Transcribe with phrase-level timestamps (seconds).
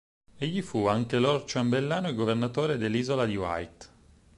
[0.39, 3.91] Egli fu anche Lord Ciambellano e governatore dell'Isola di Wight.